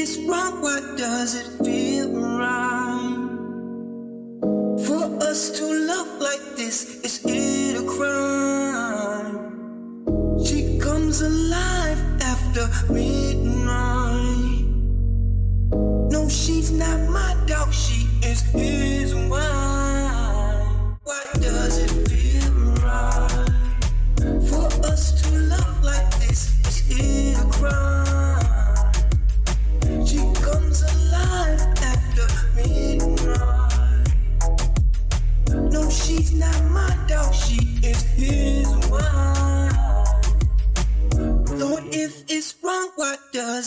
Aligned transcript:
it's 0.00 0.16
wrong, 0.28 0.62
why 0.62 0.78
does 0.96 1.34
it 1.34 1.64
feel 1.64 2.08
right? 2.38 3.18
For 4.86 5.04
us 5.28 5.50
to 5.58 5.64
love 5.66 6.20
like 6.20 6.56
this, 6.56 7.00
is 7.02 7.20
it 7.24 7.82
a 7.82 7.84
crime? 7.96 9.36
She 10.44 10.78
comes 10.78 11.20
alive 11.20 11.98
after 12.22 12.68
midnight. 12.92 14.66
No, 16.12 16.28
she's 16.28 16.70
not 16.70 17.00
my 17.10 17.34
dog, 17.46 17.72
she 17.72 18.06
is 18.22 18.42
his 18.52 19.16
wife. 19.16 19.57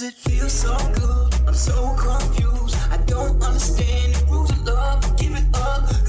Does 0.00 0.08
it 0.08 0.14
feel 0.14 0.48
so 0.48 0.74
good? 0.94 1.34
I'm 1.46 1.52
so 1.52 1.94
confused. 1.94 2.74
I 2.90 2.96
don't 3.04 3.42
understand 3.42 4.14
the 4.14 4.24
rules 4.30 4.50
of 4.50 4.64
love. 4.64 5.18
Give 5.18 5.32
it 5.32 5.44
up, 5.54 5.99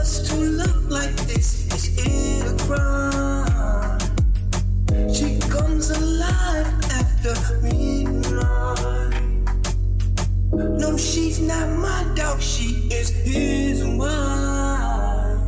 us 0.00 0.26
to 0.28 0.34
like 0.88 1.14
this, 1.28 1.68
is 1.74 1.84
it 1.98 2.46
a 2.48 2.54
crime? 2.64 3.98
She 5.12 5.38
comes 5.50 5.90
alive 5.90 6.66
after 6.98 7.34
midnight. 7.62 9.12
No, 10.52 10.96
she's 10.96 11.38
not 11.40 11.68
my 11.78 12.02
dog, 12.14 12.40
she 12.40 12.88
is 12.90 13.10
his 13.10 13.84
wife. 13.84 15.38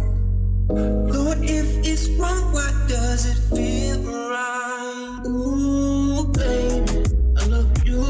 Lord, 0.69 1.39
if 1.41 1.69
it's 1.91 2.09
wrong, 2.21 2.53
why 2.53 2.71
does 2.89 3.25
it 3.33 3.39
feel 3.57 4.01
right? 4.05 5.23
Ooh, 5.27 6.27
baby, 6.29 7.05
I 7.39 7.47
love 7.47 7.73
you. 7.87 8.03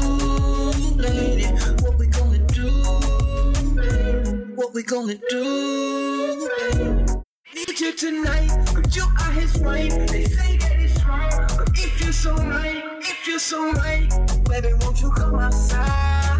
What 1.83 1.97
we 1.97 2.07
gonna 2.07 2.39
do, 2.59 2.69
baby? 3.75 4.53
What 4.55 4.73
we 4.73 4.83
gonna 4.83 5.17
do, 5.29 5.82
you 7.83 7.91
tonight, 7.91 8.49
but 8.73 8.95
you 8.95 9.03
are 9.03 9.31
his 9.31 9.57
wife. 9.57 9.91
They 10.07 10.23
say 10.23 10.57
that 10.57 10.79
it's 10.79 11.03
wrong, 11.05 11.29
but 11.57 11.69
it 11.77 11.89
feels 11.97 12.15
so 12.15 12.33
right, 12.33 12.81
it 12.99 13.17
feels 13.23 13.41
so 13.41 13.73
right. 13.73 14.09
Baby, 14.47 14.73
won't 14.79 15.01
you 15.01 15.11
come 15.11 15.35
outside 15.35 16.39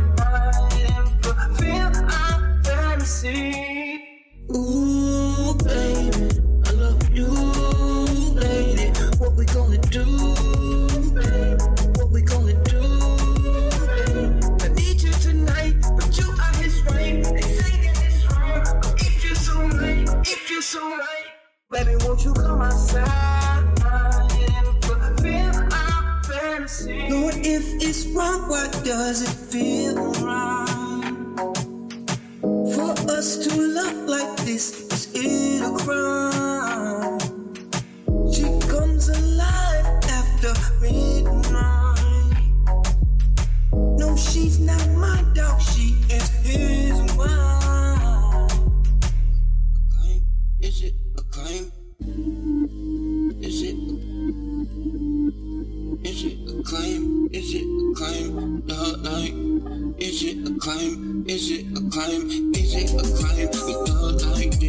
and 0.72 1.26
fulfill 1.26 1.92
our 2.18 2.64
fantasy? 2.64 4.00
Ooh, 4.56 5.54
baby, 5.66 6.30
I 6.66 6.72
love 6.72 7.10
you, 7.12 7.28
lady. 8.40 8.92
What 9.18 9.34
we 9.36 9.46
gonna 9.46 9.80
do, 9.80 10.06
baby? 11.12 11.64
What 11.98 12.10
we 12.10 12.22
gonna 12.22 12.54
do, 12.64 12.84
baby? 13.92 14.26
I 14.64 14.68
need 14.76 15.02
you 15.02 15.12
tonight, 15.12 15.76
but 15.98 16.18
you 16.18 16.30
are 16.30 16.56
his 16.64 16.82
wife. 16.86 17.34
They 17.34 17.42
say 17.42 17.74
that 17.84 17.98
it's 18.08 18.32
wrong, 18.32 18.64
but 18.82 19.36
so 19.36 19.60
right, 19.78 20.08
so 20.62 20.90
right. 20.98 21.23
Baby, 21.74 21.96
won't 22.06 22.24
you 22.24 22.34
come 22.34 22.62
outside? 22.62 23.64
Lord, 27.10 27.36
if 27.38 27.66
it's 27.82 28.06
wrong, 28.08 28.48
why 28.48 28.68
does 28.84 29.24
it 29.24 29.36
feel 29.52 29.96
right? 30.22 31.16
For 32.76 32.92
us 33.10 33.38
to 33.48 33.60
love 33.60 34.08
like 34.08 34.38
this, 34.46 34.82
is 34.94 35.10
it 35.16 35.64
a 35.64 35.72
crime? 35.84 36.33
Is 57.32 57.54
it 57.54 57.64
a 57.64 57.94
crime? 57.96 58.62
The 58.66 58.74
hotline. 58.74 60.02
Is 60.02 60.24
it 60.24 60.48
a 60.48 60.54
crime? 60.60 61.26
Is 61.28 61.52
it 61.52 61.66
a 61.78 61.82
crime? 61.90 62.54
Is 62.56 62.76
it 62.76 62.90
a 62.90 63.04
crime? 63.18 63.52
The 63.52 63.76
hotline. 64.02 64.63